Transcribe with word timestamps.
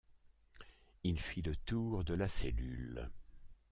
Il 1.03 1.19
fit 1.19 1.43
le 1.43 1.55
tour 1.55 2.03
de 2.03 2.15
la 2.15 2.27
cellule. 2.27 3.11